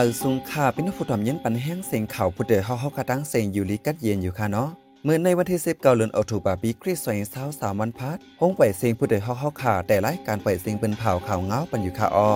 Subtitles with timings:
[0.00, 4.68] มาซุงค่าเป็นผู้ทำเย็นปันแห้งเสียงข่าวผู้เดือเฮาเฮากระตั้งเสียงอยู่ลิกัดเย็นอยู่ค่ะเนาะ
[5.04, 12.30] เมื่อในวันที่10เดือนออกตุลาปีคริสต์ศักราช23วันพัดห้องปล่อยเสียงผู้เดือเฮาเฮาค่ะแต่รายการปล่อยเสียงเป็นเผาข่าวเงาปันอยู่ค่ะอ้อ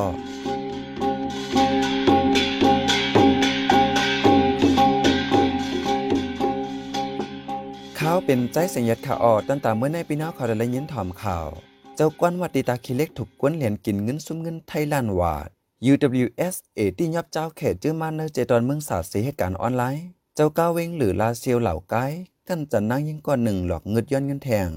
[7.99, 11.49] ข่าวเป็นใจเสียงยัดข่าวออตั้งแต่เมื่อในปีน้าเขาได้ยินถอมข่าว
[11.97, 15.51] เจ้ากวนวัดดีตาคิเล็กถูกกวนเหรียญกินเงินซุ้มเงินไทยล้านวาด
[15.91, 21.95] UWSA ที่ยับเจ้าเขตจื้อมาเนเจตอนเมืองศาสตร์สีเหตุการณ์ออนไลน์ เจ้าก้าวเวงหรือลาเซียวเหล่าไก
[22.49, 24.69] กันจะนั่งยิ่งก้อนหนึ่งหลอกเงิดย้อนเงินแทง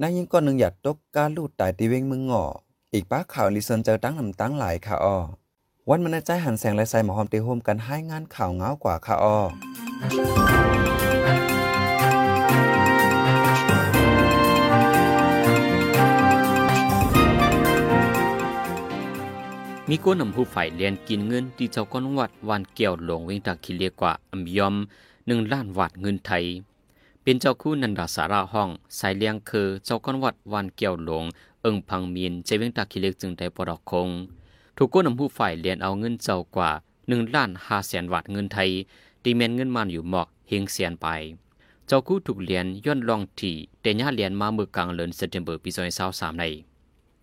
[0.00, 2.44] นั่งยิ่งก้อนหนึ่งหยัดตกกาลูดตายตีเวงมืองงอ
[2.92, 5.16] อีกป้าข่าวลิซนเจอตั้งลำตั้งหลายค่ะออ
[5.88, 9.38] วันมันใจหันแสงและใส่หมอหอมเตโฮมกันให้งานข่าวเงากว่าค่ะออ
[19.92, 24.74] มีก้นนำผู้ฝ่ายเลียนกินเงินที่เจ้าก้อนวัดวันเกี่ยวหลวงเวงตาคิเลียกว่าอัมยอม
[25.26, 26.44] หนึ่งล้านวัดเงินไทย
[27.22, 28.68] เป็นเจ้าคู่นันดาสาราห้อง
[28.98, 31.24] สายเลียงคือเจ้าก้อนวัดวันเกี่ยวหลวง
[31.60, 34.08] เอิงพังมีนใจเวงตาคิเลียกจึงได้ปลอกคง
[34.76, 36.70] ถูกก้นนำผู้ฝ่ายเลียนเอาเงินเจ้ากว่า
[37.08, 38.70] หนึ่งล้านห้าแสนวัดเงินไทย
[39.22, 41.06] ตีเมนเงินมันอยู่หมอกเฮงเสียนไป
[41.86, 46.44] เจ้าคู่ถูกเลียนย้อนลองที่แต่ญาเลียนมาเมื่อกลางเดือนเซปเทมเบอร์ปี2 0 2 3ใน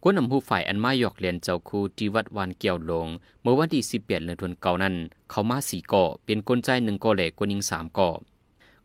[0.09, 3.07] ก้นนำผู้ฝ่ายอันมาหยอกเลียนเจ้าคูที่วัดวานเกี่ยวลง
[3.41, 4.95] เมื่อวันที่สิบเปียนเดือนธันเก่านั้น
[5.29, 8.09] เขามาสี่ก่อเป็นกลใจหนึ่งก่อแหลกกวนิงสามก่อ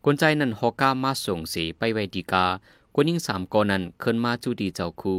[0.05, 2.45] กลใจนั้นฮอก้ามาส่งสีไปไวดีกา
[2.95, 5.15] กวนิงสามก่อนั้นเคินมาจูดีเจ้าคู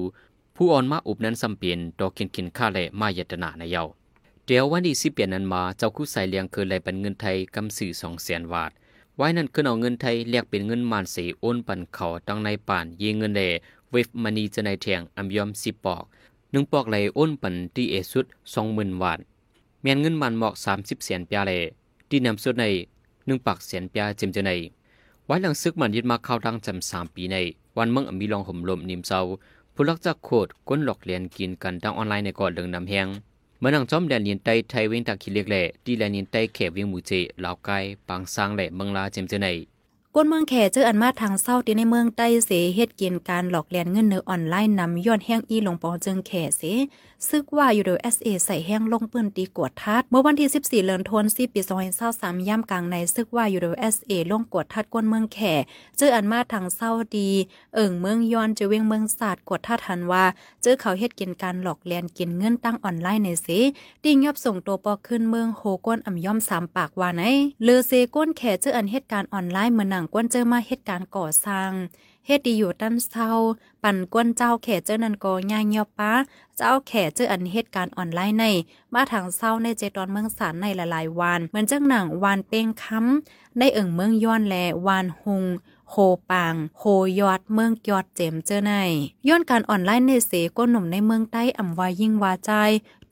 [0.57, 3.83] ผู้อ่อนมาอุบนั้นสำเปียนดอกเขียนเขียนค่าแหลมายัตนาในเยา
[4.47, 8.73] เดี๋ยววันที่สิบเปียนนั้นมาเจ้าคูใส่เลียงคือไหลเป็นเงินไทยกำสื่อสองแสนวาท
[9.17, 13.43] ไว้นั้นคือเอาเงินไทยเรียกเป็นเงินมานสีโอนปันเขาตั้งในป่านยีเงินเด
[13.95, 16.05] เวฟมันีจะในแทงอัมยอมสิบปอก
[16.53, 19.19] หนึ่งปอกไหลอ้นปันที่เอสุดสองหมื่นวาท
[19.83, 21.53] เมียนเงินมันหมอกสามสิบเสียนเปียเล
[22.09, 22.65] ที่นำสุดใน
[23.27, 24.53] หนึ่งปักเสียนเปียเจมเจใน
[25.27, 27.37] ไว้หลังซึกมันยึดมาเข้าดังจำสามปีใน
[27.77, 29.21] วันเมืองมีลองห่มลมนิมเศร้า
[29.75, 33.09] ผู้ลักจะโคดก้นหลอกเลียนกินกันดังออนไลน์ในก่อนเดิงนำแหง
[33.59, 37.13] เมื่อนังจอมแดนเลียนไตไทยเวงตาคิเล็กแหล่ที่แดนเลียนไตแขกเวียงมูเจ
[37.45, 37.71] ลาวไก
[38.09, 39.49] ปังซางแหล่เมืองลาเจมเจใน
[40.17, 46.63] ก้นเมืองแขเจออันมาทางเศร้าที่ในเมืองใต้เสเฮ็ดกินการหลอกเลียนเงินเนื้อออนไลน์นำย้อนแห้งอีหลงปองจึงแขเส
[47.29, 51.61] ซึกว่าอยู่โดย SA ใส่แห้งลงปืนตีกวดทัดเมื่อวันที่ 14เดือนธันวาคมปี
[52.05, 55.39] 2023ย่ำกลางในซึกว่าอยู่โดย SA ลงกวดทัดก้นเมืองแข
[55.99, 57.31] เจออันมาทางเศร้าดี
[57.75, 60.25] เอิ่งเมืองย้อนจะเวียงเมืองศาสตร์กวดทัดทันว่า
[60.63, 63.47] เจอเขาเฮ็ดกินการหลอกเลียนกินเงินตั้งออนไลน์ในเส
[64.05, 67.23] ติงยอบส่งตัวปอขึ้นเมืองโฮก้นอ่ำย่อม3ปากว่าไหน
[67.63, 71.71] เลอเซก้นแขเจออันเหตุการณ์ออนไลน์เมือหนังก้นเจอมาเหตุการณ์ก่อสร้าง
[72.27, 73.31] เฮ็ดดีอยู่ตั้นเศร้า
[73.83, 76.13] ปั่นกวนเจ้าแขเจ้านันก็ย่างเงียบป้า
[76.57, 78.45] เจ้าแขเจออันเหตุการณ์ออนไลน์ใน
[78.95, 84.57] มาทางเศร้าในเจตอนเมืองสารในหลายๆวัน เหมือนจังหนังวานเป้งค้ำในเอิ่งเมืองย้อนแล
[84.87, 85.45] วานหุง
[85.91, 85.95] โฮ
[86.31, 86.83] ปางโฮ
[87.21, 88.73] ยอดเมืองยอดเจมเจอใน
[89.29, 92.53] ย้อนการออนไลน์ในเสก้นหนุ่มในเมืองใต้อ่ำวายิ่งวาใจ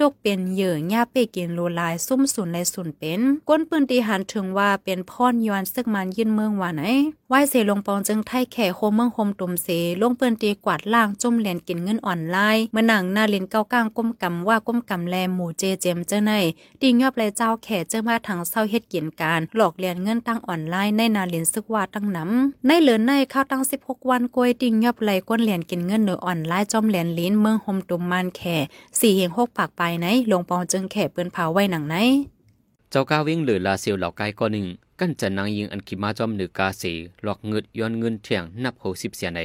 [0.03, 6.83] ตกเป็นเหยื่อย่าเปกินโลลายซุ่มสุนในสุนเป็นก้นปืนตีหันถึงว่าเป็นพ่อนยอนซึกมันยินเมืองว่าไหน
[7.29, 9.69] ไหวเสลงปองจึงไทยแข่โคเมืองโฮมตุมเส
[10.01, 16.33] ลงปืนตีกวาดล่างจมเหรียญกินเงินอ่อนไลน์เมื่อหนังหน้าเลนเก้าก้างก้มกำว่าก้มกำแลหมู่เจเจมเจอใน
[16.81, 28.57] ตีงยอบเลยเจ้าแข่เจอมาทางเศร้าเฮ็ดเกียนการ หลอกเรียนเงินตั้งอ่อนไลน์ในนาเลนซึกว่าตั้งน้ำในเหลือในข้าวตั้ง 16 วันกวยติงยอบไหลก้นเหรียญกินเงินเหนือออนไลน์จอมเหรียญลิ้นเมืองโฮมตุมมันแข่
[28.99, 31.97] สี่เฮงหกปากไปไหนลงปองจึงแข่เปิ้นเผาไว้หนังไหน
[32.91, 34.67] เจ้าก้าวิ่งหรือลาเซียวเหล่าไกก็หนึ่ง
[35.01, 36.85] กันจะนางยิงอันคิมาจอมหรือกาเส
[37.23, 39.41] หลอกเงิดย้อนเงินเที่ยงนับหกสิบเสียใน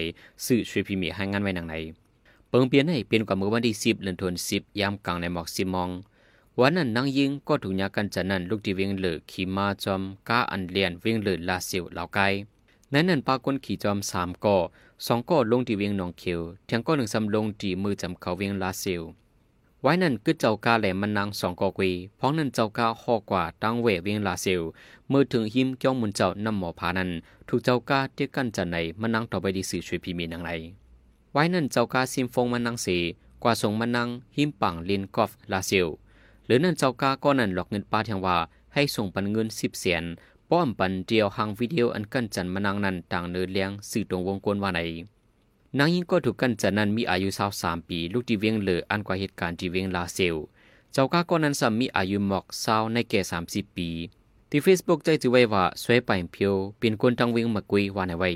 [0.46, 1.76] สื่อช่วยพิมีให้งานไว้หนังไหน
[2.50, 5.90] เปิงเปลี่ยนให้เปลี่ยนกว่าเมื่อวันที่สิบเดือนธันวาคมยามกลางในหมอกสิมอง
[6.60, 12.20] วันนั้นนางยิงก็ถูกยากันจะนั่นลูกที่วิ่งเหลือขีมาจอมก้าอันเลียนวิ่งเหลือลาเซียวเหล่าไก
[12.94, 14.58] นั้นนั้นปากนขี่จอมสามก่อ
[15.06, 19.00] สองก่อลงที่เวิ่งหนองเขียวเทียงก็หนึ่งสำลงที่มือจำเขาวิ่งลาเซีย
[19.88, 24.62] วไว้นั่นคือเจ้ากาแหลมมันนางสองกอกวีพ้องนั่นเจ้ากาหอกว่าตั้งเวเวียงลาเซล
[25.10, 27.10] เมื่อถึงหิมเกี้ยวมุนเจ้านำหมอพานั้น
[27.48, 30.52] ถูกเจ้ากาเตี้ยกันจันในมันนางต่อไปดีสื่อช่วยพีมีนางไร
[31.34, 32.88] ไว้นั่นเจ้ากาซิมฟงมันนางเส
[33.44, 35.88] กว่าส่งมันนางหิมปังลินกอฟลาเซล
[36.46, 38.38] หรือนั่นเจ้ากาก็นั่นหลอกเงินป้าเทียงว่า
[38.74, 40.04] ให้ส่งปันเงินสิบเสียน
[40.50, 44.82] ป้อมปันเดียวหางวิดีโออันกันจันมันนางนั้นต่างเนื้อเลี้ยงสื่อตรงวงกลว่าไหน
[45.76, 50.36] นางยิงก็ถูกกันจะนนั้นมีอายุสาวสามปี ลูกที่เวียงเหลืออันกว่าเหตุการณ์ที่เวียงลาเซล
[50.94, 53.90] เจ้าก้าก็นั้นสามีอายุหมอกสาวในแก่สามสิบปี
[54.50, 58.32] ที่เฟซบุ๊กใจจือไว้ว่าสวยไปเพียวเป็นคนตั้งเวียงมากุยว่าในไว้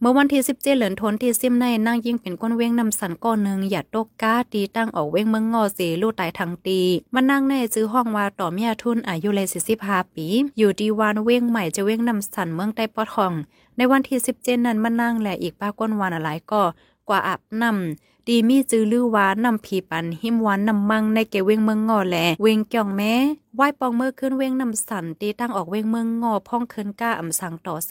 [0.00, 6.80] เมื่อวันที่17เจเหลือนทนที่ซิมในนั่งยิงเป็นก้นเว้งนำสันก้อนหนึ่งอย่าตกก้าตีตั้งออกเว้งเมืองงอเสลู่ตายทางตี
[7.14, 9.46] มานั่งในซื้อห้องว่าต่อเมียทุนอายุเลย
[9.80, 10.26] 45ปี
[10.58, 13.32] อยู่ดีวานเว้งใหม่จะเว้งนำสันเมืองใต้ปอทอง
[13.76, 16.62] ในวันที่17นั้นมานั่งและอีกป้าก้นวานอะไรก็
[17.08, 23.12] กว่าอาบน้ำดีมีจื้อลือวานำผีปันหิมวานนำมังในเกเวงเมืองงอแหลเวงจ่องแม้
[23.56, 27.90] ไหว้ปองเมื่อขึ้นเว้งนำสันตีตั้งออกเว้งเมืองงอพ่องเคินก้าอ่ำสังต่อเส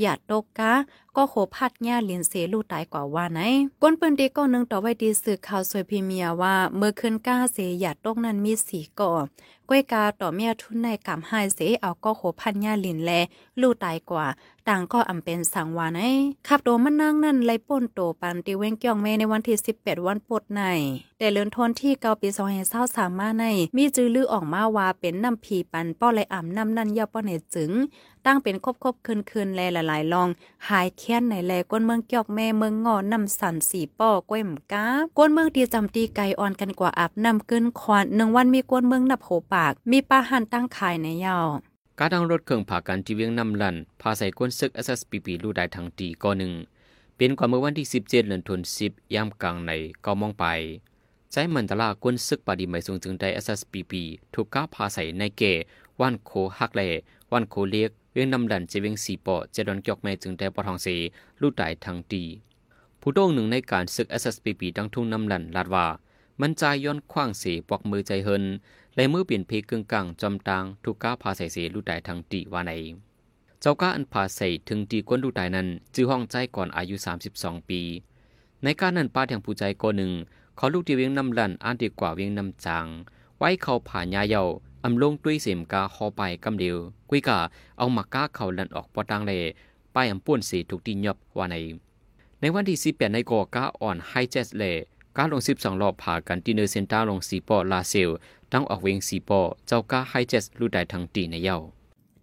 [0.00, 0.72] อย่าตกกา
[1.16, 3.40] ก็โคพัดญ่าเลียนเสลูตายกว่าว่าไหน
[3.82, 9.12] ก้นปืนดีก็นึงต่อไว้ดีสื่อข่าวสวยพีเมียว่าเมื่อขึ้นก้าเสอย่าตกนั้นมีสีก่อ
[9.68, 13.10] ก้วยกาต่อเมียทุนในกำหายเสเอาก็โคพัดญ่าลินแล
[13.60, 14.26] ลูตายกว่า
[14.68, 16.10] ต่างก็อ่ำเป็นสังวานไอ้
[16.46, 20.62] ขับโดมันนั่งนั่นไล่ป่นโตปันตีเว้งเกี่ยงเมในวันที่18วันปดใน
[21.18, 22.28] แต่เลือนทนที่เกาปี
[22.74, 23.44] 2023มาใน
[23.76, 27.70] มีจื้อลือออกมาว่าเป็นน้ำผีปันป้อไหลอ่ำน้ำนั่นย่าป้อเนจึง
[28.26, 30.28] ตั้งเป็นคบคบคืนคืนแลหลายๆลอง
[30.68, 34.86] หายแค้นในแลก้นเมืองเกียกแม่เมืองงอนำสันสีป้อก้วยหมกา
[35.18, 41.48] ก้นเมืองตีจำตีไก่อ่อนกันกว่าอาบน้ำกึนควานหนึ่งวันมีก้นเมืองนับโหปาก มีป้าหันตั้งขายในยาว
[41.98, 46.52] การดังรถเครื่องผ่ากันที่เวียงน้ำลันพาใส่ก้นซึก SSPP ลู่ได้ทั้งตีก็หนึ่ง
[47.16, 49.72] เป็นกว่าเมื่อวันที่ 17เดือนธันวาคมยามกลางใน
[50.04, 50.46] ก็มองไป
[51.32, 53.92] ใจมันตลาก้นซึกปาดีไม่สูงจึงได้ SSPP
[54.34, 55.42] ถูกก้าพาใส่ในเก
[56.00, 56.82] วันโคฮักเล
[57.32, 60.86] วันโคเลียกเวียงนำลันจเวียงสีปอจดอนเกียกแม่จึงได้ปอทองเส
[61.40, 62.22] ลู่ได้ทั้งตี
[63.00, 65.86] ผู้โต้งหนึ่งในการซึก SSPP ดังทุ่งนำลันลาดว่า
[66.40, 68.44] มันใจย้อนขว้างเสปอกมือใจเฮิน
[68.94, 72.72] และมือเปลี่ยนเพกึ่งกลางจอมตางถูกก้าพาใส่เสลู่ได้ทั้งตีว่าใน
[73.60, 76.96] เจ้าก้าอันพาใส่ถึงตีก้นดูตายนั้น จื้อห้องใจก่อนอายุ
[77.32, 77.80] 32 ปี
[78.62, 80.12] ในการนั้นป้าแห่งผู้ใจก่อหนึ่ง
[80.60, 82.86] ขอลูกที่เวียงนำลันอ่านดีกว่าเวียงนำจาง
[83.38, 84.42] ไว้เขาผ่านยาเยา
[84.84, 86.76] อำลงตุ้ยเสียมกาคอไปกำเดียว
[87.10, 87.38] กุยกา
[87.78, 89.32] เอามากก้าเขาลันออกปอตังเล
[89.94, 91.56] ป้ายอำป่วนสีถูกตียบว่าใน
[92.40, 94.64] ในวันที่18ในกอก้าอ่อนไฮเจสเล
[95.16, 98.10] ก้าลง12รอบผ่ากันที่เนอร์เซนต้าลงสีปอลาเซล
[98.52, 101.58] ตั้งออกเวงสีปอเจ้าก้าไฮเจสรู้ได้ทั้งตีในเย้า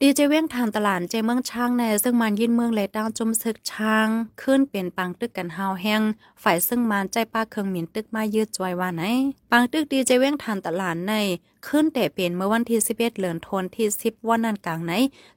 [0.02, 4.08] ดีเจเว้งทานตลาดเจเมืองช่างในซึ่งมันยินเมืองเลยตั้งจุมซึกช่าง
[4.42, 6.02] ขึ้นเป็นปังตึกกันเฮาแห้ง
[6.44, 9.04] ฝ่ายซึ่งมันใจป้าเครื่องหมินตึกมายืดจอยว่าไหน
[9.52, 11.14] ปังตึกดีเจเว้งทานตลาดใน
[11.68, 14.94] ขึ้นแต่เป็นเมื่อวันที่11เดือนธันวาคมที่ 10 วันนั้นกลางไหน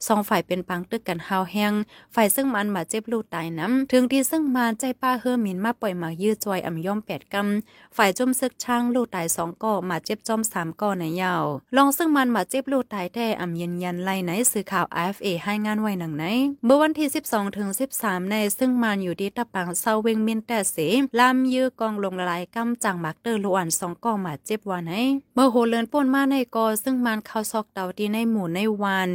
[0.06, 1.72] สองฝ่ายเป็นปังตึกกันฮาวแหง
[2.14, 11.44] ฝ่ายซึ่งมันมาเจ็บลูกตายน้ำถึงที่ซึ่งมันใจป้าเฮือหมินมาปล่อยหมายืดจอยอ่ำย่อมแปดกำฝ่ายจมซึกช้างลูกตายสองก่อมาเจ็บจอมสามก่อในยาว
[11.76, 16.24] ลองซึ่งมันมาเจ็บลูกตายแต่อ่ำยืนยันไล่ไหนสื่อข่าว AFA ให้งานไว้หนังไหน
[16.64, 20.76] เมื่อวันที่ 12ถึง13 ในซึ่งมันอยู่ที่ตะปังเซาเวงมินแต่เส
[21.18, 24.92] ลำยื้อกองลงละลายกำจังมักเตอร์ลวนสองกอมาเจ็บว่าไหน
[25.34, 29.10] เมื่อโหเลินป่นมาในกอซึ่งมันเข้าซอกเตาดีในหมู่ในวัน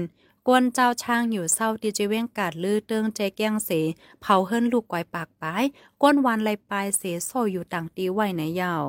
[0.47, 3.69] กวนเจ้าช่างอยู่เศร้าดีเจเว้งกาดลือเติงใจแก้งเส
[4.21, 5.63] เผาเฮิรนลูกกวายปากปาย
[6.01, 8.83] ก้นวันไลปลายเสโซอยู่ต่างตีไว้ในยาว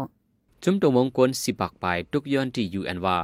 [0.62, 3.18] จุมตัวมงกลสิปักไปทุกย้อนที่อยูแอนว่า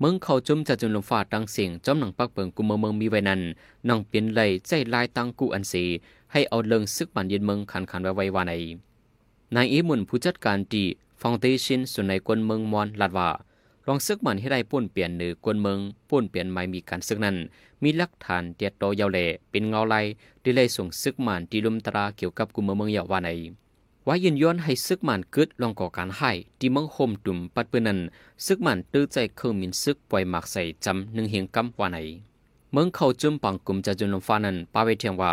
[0.00, 3.40] เมืองเขาจุมจะจุนลมฟ้าตังเสียงจอมหนังปักเปิงกุมเมืองมีไว้นั้น
[3.88, 5.84] นังเปลี่ยนเลยใจลายตังกูอันสี
[6.32, 8.52] ให้เอาเลิงซึกมันเย็นเมืองขันขันไว้ไว้ว่าใน
[9.54, 10.84] นายอีมุนผู้จัดการดี
[11.20, 13.30] ฟองเตชินส่วนในกวนเมืองมอนลาดว่า
[13.88, 15.78] ลองซึกมันให้ได้ป่นเปลี่ยนหรือกวนเมือง
[16.10, 17.36] ป่นเปลี่ยนไม่มีการซึกนั้น
[17.82, 19.94] มีหลักฐานเตียโตยาวแหล่เป็นเงาไล
[20.42, 23.30] ที่เลยส่งซึกมันที่ลุมตราเกี่ยวกับกุมเมืองยาวว่าใน
[24.06, 27.98] ว่ายินย้อนให้ซึกมันเกิดลองก่อการให้ที่มืองโฮมตุ่มปัดเปื้อนั้น
[28.46, 31.98] ซึกมันตื้อใจเครื่องมินซึกปล่อยหมากใส่จำหนึ่งเหียงกำว่าไหน
[32.72, 35.32] เมืองเขาจุ่มปังกลุ่มจะจุนลมฟ้านั้นป้าไว้เทียงว่า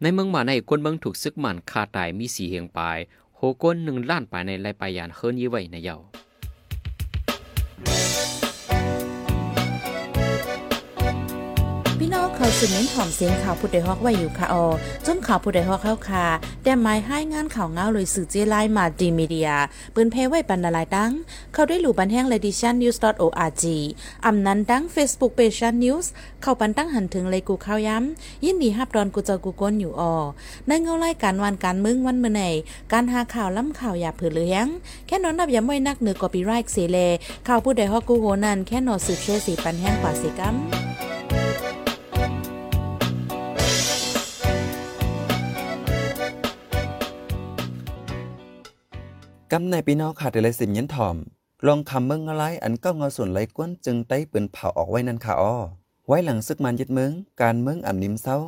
[0.00, 2.98] ในเมืองมาในคนเมืองถูกซึกมันฆ่าตายมีสีเหียงปลาย
[3.36, 6.31] โหก้นหนึ่งล้านปลายในไรปลายยานเฮิรนยี่ไว้ในเยาพี่
[12.14, 14.66] น้องเขาสืบเน้นหอมเสียงข่าวผู้ใดฮอกไว้อยู่ค่ะออ
[15.06, 16.26] จนข่าวผู้ใดฮอกเข้าค่ะ
[16.62, 19.50] แต่หมายให้งานข่าวเงาเลยสื่อเจไลน์มาดีมีเดีย
[19.94, 21.12] ปืนเพไว้ปันนาลายดัง
[21.52, 23.64] เขาได้หลู่บันแห้ง l e d i t i o n news org
[24.26, 26.06] อำนั้นดัง Facebook page news
[26.42, 30.14] เข้าปันตั้งหันถึงเลยกูข้าวย้ำยินดีฮับดอนกูเจอกูก้นอยู่ออ
[30.66, 32.42] ในเงาไล่การวันการมึงวันเมื่อไหน
[32.92, 34.66] การหาข่าวล้ำข่าวอย่าเผือเลี้ยง
[35.06, 36.98] แค่นอนนับย้ำไว้นักเหนือกอปีไรค์เสเล
[37.48, 40.56] ข่าวผู้ใดฮอกกูโหนันแค่นอสืบเชื่อสีปันแห้งกว่าสีกัม
[49.54, 51.16] กำในปีนอขาดเลยสิมยันทอม
[51.66, 55.56] ลองคำเมืองอะไรอันก็เงาส่วนไหลกวนจึงไต้ปืนเผาออกไว้นั่นค่ะอ้อ
[56.08, 58.38] ไว้หลังซึกมันยึดเมืองการเมืองอ่ำนิ่มเศร้า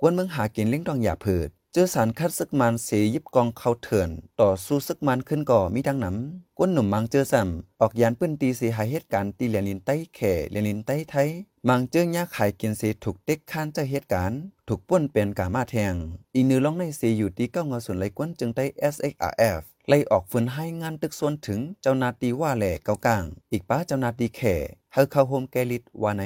[0.00, 11.28] กวนเมืองหากินเลี้ยงดองอย่าเผิดเจอสารคัดซึกมันเสียยิบกองเขาเถื่อน ต่อสู้ซึกมันขึ้นก่อมีดังหนำกวนหนุ่มมังเจอซ้ำออกยานปืนตีเสียหายเหตุการณ์ตีเหรียญลินใต้แข่เหรียญลินใต้ไทย
[11.68, 15.94] มังเจิ้งยาขายกินเสียถูกเด็กค้านเจ้าเหตุการณ์ถูกป้นเป็นกามาแทง
[16.34, 24.54] อีนือร้องในเสียอยู่ที่เก้าเงาส่วนไหลกวนจึงได้ SXRF ไล่ออกฝืนให้งานตึกส่วนถึงเจ้านาตีว่าแหล่เกากลาง อีกป้าเจ้านาตีแข่
[24.92, 26.22] เฮาเข้าโฮมแกลิดว่าไหน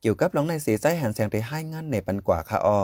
[0.00, 2.80] เกี่ยวกับร้องในเสีใจหันแสงไปให้งานในปันกว่าค่ะออ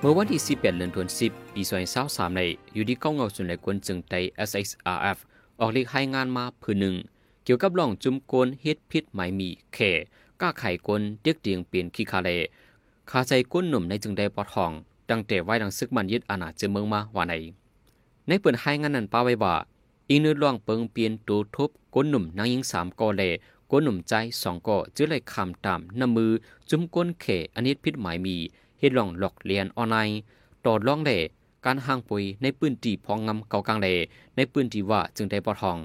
[0.00, 1.62] เมื่อวันที่ 18เดือนธันวาคมปี
[2.00, 2.40] 2023ใน
[2.74, 4.14] อยู่ที่เก้าเงาสุนในกวนจึงไต
[4.48, 5.18] SXRF
[5.60, 6.96] ออกเลขให้งานมาผืนหนึ่ง
[7.50, 9.90] กี่ยวกับล่องจุมกลเฮ็ดพิษหมายมีแข่
[10.40, 12.30] ก้าไข่กลเด็กเดียงเปลี่ยนขี้คาเล
[13.10, 14.70] คาใจก้นหนุ่มในจึงได้ปอทอง
[15.10, 17.34] ตั้งแต่ไว้ดังซึกมันยึดอาณาเจเมืองมาว่าใน
[18.26, 19.54] ในเปิดให้งานนั้นป้าไว้ว่า
[20.08, 23.22] อีนึล่องเปิงเปลี่ยนตูทุบก้นหนุ่มนางยิงสามกอเล
[23.70, 24.12] ก้นหนุ่มใจ
[24.42, 26.30] สองกอจื้อเลยคำตามน้ำมือ
[26.70, 28.36] จุมก้นเขอันนี้พิษหมายมี
[28.78, 30.18] เฮ็ดลองหลอกเรียนออนไลน์
[30.64, 31.12] ต่อล่องเล
[31.64, 33.88] การห่างปุยในปืนตีพองงำเกากลางเล
[34.36, 35.78] ในปืนตีว่าจึงได้ปอทอง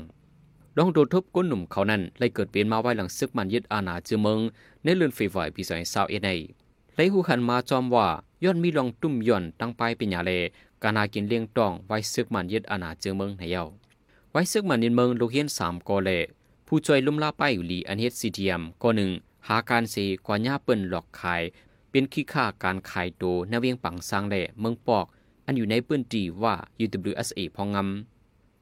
[0.77, 4.39] ลองโดทบก้นหนุ่มเขานั้นเลยเกิดเปลี่ยนมาไว้หลังซึกมันยึดอาณาจือเมือง
[4.83, 6.29] ในเรือนไฟไหวปีสองสาวเอ็น
[6.95, 8.07] ไลหูหันมาจอมว่า
[8.43, 10.31] ย้อนมีลองตุ้มย่อนตั้งไปเป็นยาเล
[10.83, 13.63] การหากินเลี้ยงตองไว้ซึกมันยึดอาณาจือเมืองในเยา
[14.31, 16.09] ไว้ซึกมันยึดเมืองลูกเฮียนสามกอเล
[16.67, 19.09] ผู้ช่วยลุ่มลาไปอยู่ลีอันเฮ็ดซีทีเอ็มก็หนึ่ง
[19.47, 21.41] หาการเสกว่าหญ้าเปิ้นหลอกขาย
[21.89, 25.05] เป็นขี้ค่าการขายโตในเวียงปังซางแหล่เมืองปอก
[25.45, 26.53] อันอยู่ในปื้นตีว่า
[26.83, 28.12] UWSA พองงำ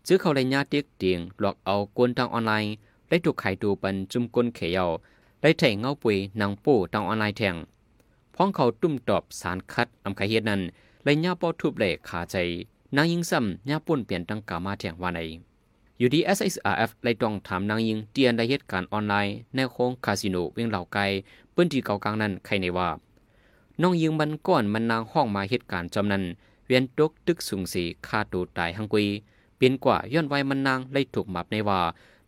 [0.08, 2.74] ซื้อเขาเลยญาตีกเตียงหลอกเอากวนทางออนไลน์
[3.10, 4.89] ได้ถูกขายตัวปันจุ่มกลเขียว
[5.41, 7.55] ได้แทงเงาปุยนางโป้ทางออนไลน์แทง
[8.36, 10.62] พ้องเขาตุ้มตอบสารคัดอำไขเฮ็ดนั้น
[11.03, 12.36] เลยญาป้อทุบแหล่ขาใจ
[12.96, 15.20] นางยิงซ้ำญาปุ่นเปลี่ยนตังกามาแทงว่าใน
[16.00, 21.01] อยู่ดี SSRF เลยต้องถามนางยิงเตียนได้เหตุการณ์ออนไลน์ในโค้งคาสิโนเวียงเหล่าไกล
[21.53, 22.89] ปื้นที่เก่ากลางนั้นใครในว่า
[23.81, 26.24] น้องยิงมันก้อนมันนางห้องมาเหตุการณ์จำนั้น
[26.65, 29.08] เวียนตกตึกสูงสีฆ่าตัวตายหังกุย
[29.62, 31.80] เป็นกว่าย้อนไว้มันนางเลยถูกหมับในว่า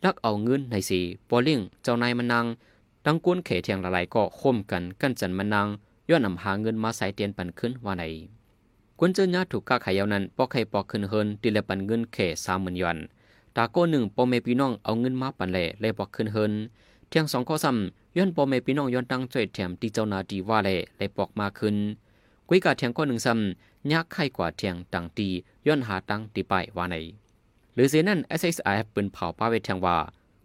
[0.04, 2.44] ลักเอาเงินในสีปอลิงเจ้านายมันนาง
[3.06, 5.66] ดังกวนเขเทียงละลายก็ข่มกันกันจันมันนาง
[6.08, 8.04] ย้อนนำหาเงินมาใส่เตียนปันขึ้นว่าไหน
[8.98, 12.98] กวนเจอญาถูกกาขายาวนั้นปอกไข่ปอกขึ้นเฮินตีละปันเงินเขสามหมื่นยวน
[13.56, 16.52] ตาโก้หนึ่งปอเมพี่น้องเอาเงินมาปันแหล่เลยปอกขึ้นเฮิน
[17.08, 21.76] เทียงสองข้อซ้ำย้อนปอเมพี่น้องย้อนตั้งจ่วยแถมที่เจ้านาดีว่าแหล่เลยปอกมาขึ้น
[22.48, 25.28] กุยกาเทียงก้อนหนึ่งซ้ำยักไข่กว่าเทียงตังตี
[25.66, 26.96] ย้อนหาตังตีไปว่าไหน
[27.74, 29.96] หรือเสียนั่น SSI ปืนเผาป้าเวทแทงว่า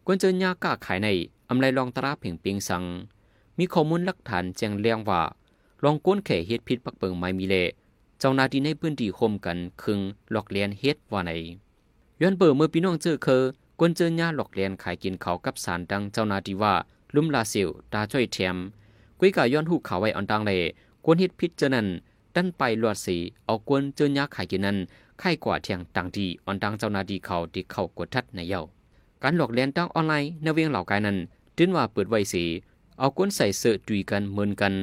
[0.05, 1.07] กวนเจอยาก้าขายใน
[1.49, 2.83] อำไลลองตราเพ่งปิงสัง
[3.57, 5.21] มีข้อมูลหลักฐานแจ้งเรียงว่า
[5.83, 7.55] ลองก้นเขเฮ็ดพิษปักเปิงไม้มีเล
[8.19, 9.99] เจ้านาทีในพื้นที่คมกันคึง
[10.31, 11.31] หลอกเลียนเฮ็ดว่าไหน
[12.21, 13.43] ย้อนเปิดเมื่อพี่น้องเจอเคอ
[13.79, 16.73] กวนเจอญาหลอกเลียนขายกินเขากับสารดังเจ้านาทีว่า
[17.15, 18.57] ลุ่มลาเซลตาจ้อยแถม
[19.19, 20.59] กุยกาย้อนหูเขาไว้อันดังเลย
[21.05, 21.87] กวนเฮ็ดพิษเจอนั้น
[22.35, 24.77] ดันไปลวดสีเอากวนเจอยาขายกินนั้น
[25.19, 28.61] ไข่กว่าเทียงต่างดีอันดังเจ้านาทีเขาที่เข้ากดทัดในเยา
[29.23, 31.17] การหลอกเลียนตั้งออนไลน์ในเวียงเหล่ากายนั้น
[31.57, 32.43] ตื้นว่าเปิดไว้สี
[32.99, 34.73] เอากวนใส่เสื้อดุยกันเหมือนกัน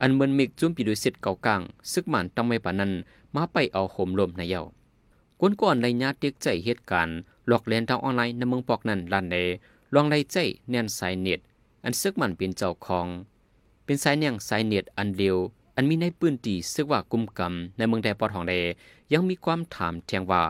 [0.00, 1.60] อันเหมือนมิกจุ้มปีด้วยเสร็จเก่ากลาง
[1.92, 2.92] ซึกหมันตั้งไม่ปานนั้น
[3.34, 4.62] มาไปเอาห่มลมในเยา
[5.40, 7.14] กวนก่อนในญาติใจเหตุการณ์
[7.48, 9.36] หลอกเลียนทางออนไลน์ในเมืองปอกนั้นลันเด
[9.94, 10.36] ลองไล่ใจ
[10.70, 11.40] แน่นสายเน็ต
[11.84, 13.06] อันซึกมันเป็นเจ้าของ
[13.84, 15.36] เป็นสายเนียงสายเน็ตอันเดียว
[15.76, 18.54] อันมีในปืนตีซึกว่ากุมกำในเมืองแดปอทองเด
[19.12, 20.42] ยังมีความถามแทงว่า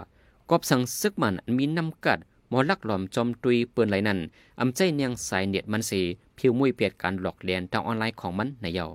[0.51, 4.19] กอบสังซึกมันอันมีน้ำกัดหมอลักหลอมจอมตุยปืนไหลนั้น
[4.61, 6.01] อำใจเนียงสายเน็ตมันสี
[6.39, 8.87] ผิวมุ้ยเปียดการหลอกเลียนทางออนไลน์ของมันในเยา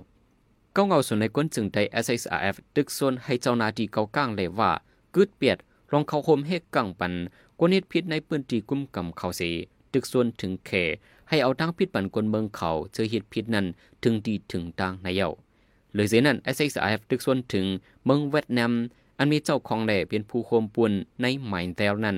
[0.75, 4.71] ก้าเงาส่วนในก้นจึงได้ SSRF ตึกส่วนให้เจ้านาทีเกาก้างเลยว่า
[5.15, 5.57] กึดเปียด
[5.91, 7.13] ลองเขาโคมเฮกกังปัน
[7.59, 9.50] กวนเฮ็ดพิษในปืนตีกุมกำเขาสี
[9.93, 10.71] ตึกส่วนถึงแข
[11.29, 13.65] ให้เอาทางพิษปันกวนเมืองเขาเจอเหตุพิษนั้น
[14.03, 15.29] ถึงดีถึงตางในเยา
[15.93, 17.65] เลยเสียนั้น SXIF ตึกส่วนถึง
[18.05, 18.72] เมืองเวียดนาม
[19.17, 20.91] อันมีเจ้าของแหล่เป็นผู้โคมปุน
[21.22, 22.17] ในหมายแตวนั้น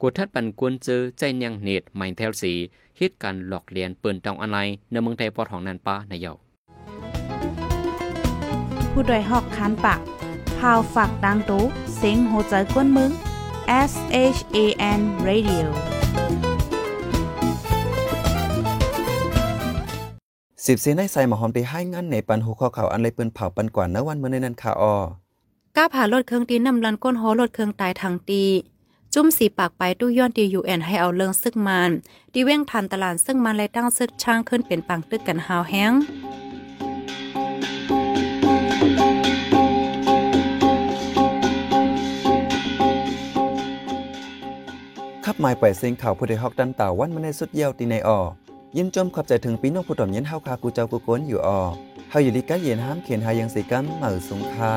[0.00, 2.52] กดทัดปันกวนเจอใจเนียงเนตหมายแตวสี
[2.98, 6.32] เหตุการณ์หลอกเลียนเปิ้นตองออนไลน์ในเมืองไทยปอทองนันป้าในเยา
[8.92, 10.00] ผู้ดยหอกคันปาก
[10.58, 11.62] พาวฝากดังตู้
[11.96, 13.10] เซ็งโหใจกวนมึง
[13.90, 13.92] S
[14.36, 14.58] H A
[14.98, 15.66] N Radio
[20.70, 24.94] สิบเซนในใส่หมอหอมไปให้งานในปันหูข้อเขาอันเลยเปิ้นเผาปันกว่าณวันเมื่อในนั้นค่ะออ
[25.76, 28.44] ก้าผ่ารถเครื่องตีนำลันก้นหอรถเครื่องตายทางตี
[29.14, 31.90] จุ้มสีปากไปตู้ย้อนดียูแอนให้เอาเลิงซึกมัน
[32.32, 35.92] ดีเว้งทันตลาดซึ่งมันเลยตั้งซึกช่างขึ้นเป็นปังตึกกันหาวแห้ง
[45.24, 48.20] ขับหมายปล่อยเสียงข่าวผู้ใดฮอกดันต่าวันมาในสุดเยี่ยวตีในออ
[48.76, 51.60] ยินจมขอบใจถึงพี่น้องผู้ต่อมเย็นเฮาคากูเจ้ากูโกนอยู่ออ
[52.10, 54.74] เฮาอยู่ลีกะเย็นห้ามเขียนหายังสีกัมเหมือสุงคา